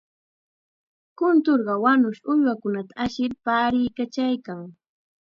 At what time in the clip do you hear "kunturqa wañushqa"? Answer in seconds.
1.17-2.29